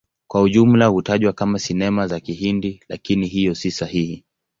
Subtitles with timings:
[0.27, 4.23] Kwa ujumla hutajwa kama Sinema za Kihindi, lakini hiyo si sahihi.